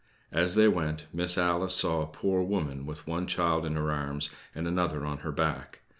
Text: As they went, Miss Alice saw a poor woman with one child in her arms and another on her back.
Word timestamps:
As 0.31 0.55
they 0.55 0.67
went, 0.67 1.05
Miss 1.13 1.37
Alice 1.37 1.75
saw 1.75 2.01
a 2.01 2.07
poor 2.07 2.41
woman 2.41 2.87
with 2.87 3.05
one 3.05 3.27
child 3.27 3.67
in 3.67 3.75
her 3.75 3.91
arms 3.91 4.31
and 4.55 4.67
another 4.67 5.05
on 5.05 5.19
her 5.19 5.31
back. 5.31 5.81